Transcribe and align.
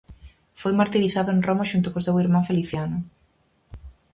Foi 0.61 0.73
martirizado 0.79 1.29
en 1.35 1.43
Roma 1.47 1.69
xunto 1.71 1.91
co 1.93 2.03
seu 2.05 2.15
irmán 2.25 2.47
Feliciano. 2.49 2.97